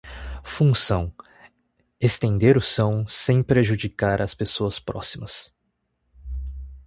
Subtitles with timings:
[0.43, 1.13] Função:
[1.99, 5.53] estender o som, sem prejudicar as pessoas próximas.